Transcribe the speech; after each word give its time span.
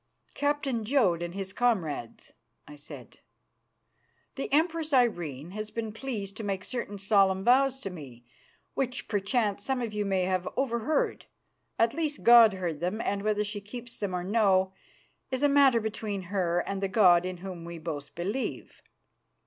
"Captain 0.33 0.83
Jodd 0.83 1.21
and 1.21 1.35
his 1.35 1.53
comrades," 1.53 2.33
I 2.67 2.75
said, 2.75 3.19
"the 4.33 4.51
Empress 4.51 4.93
Irene 4.93 5.51
has 5.51 5.69
been 5.69 5.93
pleased 5.93 6.35
to 6.37 6.43
make 6.43 6.63
certain 6.63 6.97
solemn 6.97 7.43
vows 7.43 7.79
to 7.81 7.91
me 7.91 8.25
which 8.73 9.07
perchance 9.07 9.63
some 9.63 9.79
of 9.79 9.93
you 9.93 10.03
may 10.03 10.23
have 10.23 10.49
overheard. 10.57 11.27
At 11.77 11.93
least, 11.93 12.23
God 12.23 12.53
heard 12.53 12.79
them, 12.79 12.99
and 12.99 13.21
whether 13.21 13.43
she 13.43 13.61
keeps 13.61 13.99
them 13.99 14.15
or 14.15 14.23
no 14.23 14.73
is 15.29 15.43
a 15.43 15.47
matter 15.47 15.79
between 15.79 16.23
her 16.33 16.61
and 16.61 16.81
the 16.81 16.87
God 16.87 17.23
in 17.23 17.37
Whom 17.37 17.63
we 17.63 17.77
both 17.77 18.15
believe. 18.15 18.81